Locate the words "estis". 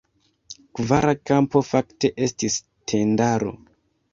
2.29-2.59